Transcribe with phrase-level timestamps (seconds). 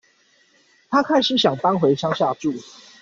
[0.89, 2.55] 她開始想搬回鄉下住